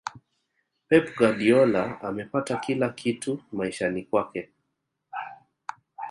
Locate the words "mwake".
4.11-4.49